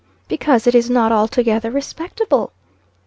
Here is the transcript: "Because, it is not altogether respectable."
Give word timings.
"Because, 0.27 0.65
it 0.65 0.73
is 0.73 0.89
not 0.89 1.11
altogether 1.11 1.69
respectable." 1.69 2.53